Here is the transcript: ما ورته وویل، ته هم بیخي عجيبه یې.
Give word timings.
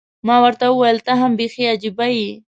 ما 0.27 0.35
ورته 0.43 0.65
وویل، 0.69 0.97
ته 1.05 1.13
هم 1.21 1.31
بیخي 1.39 1.63
عجيبه 1.73 2.07
یې. 2.17 2.29